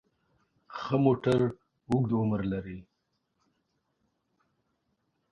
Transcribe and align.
ښه 0.77 0.95
موټر 1.05 1.39
اوږد 1.89 2.11
عمر 2.19 2.41
لري. 2.51 2.79